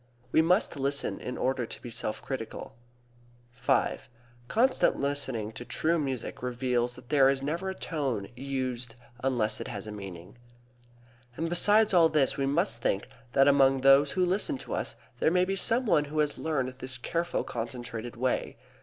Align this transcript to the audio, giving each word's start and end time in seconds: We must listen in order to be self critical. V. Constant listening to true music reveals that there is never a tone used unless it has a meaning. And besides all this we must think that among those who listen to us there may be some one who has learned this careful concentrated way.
We 0.31 0.41
must 0.41 0.77
listen 0.79 1.19
in 1.19 1.37
order 1.37 1.67
to 1.67 1.79
be 1.79 1.91
self 1.91 2.23
critical. 2.23 2.73
V. 3.53 3.97
Constant 4.47 4.99
listening 4.99 5.51
to 5.51 5.63
true 5.63 5.99
music 5.99 6.41
reveals 6.41 6.95
that 6.95 7.09
there 7.09 7.29
is 7.29 7.43
never 7.43 7.69
a 7.69 7.75
tone 7.75 8.27
used 8.35 8.95
unless 9.23 9.61
it 9.61 9.67
has 9.67 9.85
a 9.85 9.91
meaning. 9.91 10.39
And 11.37 11.49
besides 11.49 11.93
all 11.93 12.09
this 12.09 12.35
we 12.35 12.47
must 12.47 12.81
think 12.81 13.09
that 13.33 13.47
among 13.47 13.81
those 13.81 14.13
who 14.13 14.25
listen 14.25 14.57
to 14.63 14.73
us 14.73 14.95
there 15.19 15.29
may 15.29 15.45
be 15.45 15.55
some 15.55 15.85
one 15.85 16.05
who 16.05 16.17
has 16.17 16.35
learned 16.39 16.69
this 16.79 16.97
careful 16.97 17.43
concentrated 17.43 18.15
way. 18.15 18.57